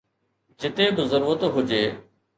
جتي 0.59 0.85
به 0.95 1.03
ضرورت 1.11 1.41
هجي 1.53 1.83